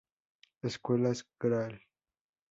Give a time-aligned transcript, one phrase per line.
[0.63, 1.79] Escuelas: Gral.